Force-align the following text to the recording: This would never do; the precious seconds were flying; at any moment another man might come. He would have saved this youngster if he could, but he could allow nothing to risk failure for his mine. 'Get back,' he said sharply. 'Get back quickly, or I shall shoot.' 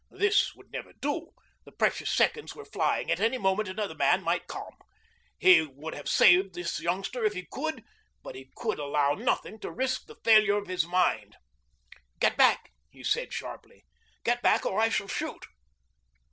This 0.09 0.55
would 0.55 0.71
never 0.71 0.93
do; 0.93 1.29
the 1.63 1.71
precious 1.71 2.09
seconds 2.09 2.55
were 2.55 2.65
flying; 2.65 3.11
at 3.11 3.19
any 3.19 3.37
moment 3.37 3.69
another 3.69 3.93
man 3.93 4.23
might 4.23 4.47
come. 4.47 4.73
He 5.37 5.61
would 5.61 5.93
have 5.93 6.09
saved 6.09 6.55
this 6.55 6.79
youngster 6.79 7.23
if 7.23 7.33
he 7.33 7.45
could, 7.51 7.83
but 8.23 8.33
he 8.33 8.49
could 8.55 8.79
allow 8.79 9.13
nothing 9.13 9.59
to 9.59 9.69
risk 9.69 10.09
failure 10.23 10.59
for 10.65 10.71
his 10.71 10.87
mine. 10.87 11.33
'Get 12.19 12.35
back,' 12.35 12.71
he 12.89 13.03
said 13.03 13.31
sharply. 13.31 13.85
'Get 14.23 14.41
back 14.41 14.61
quickly, 14.61 14.75
or 14.75 14.81
I 14.81 14.89
shall 14.89 15.07
shoot.' 15.07 15.45